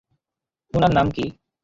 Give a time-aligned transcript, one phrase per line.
[0.73, 1.25] উনার নাম কী?